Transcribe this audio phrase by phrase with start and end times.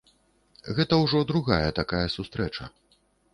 [0.79, 2.67] Гэта ўжо другая такая сустрэча.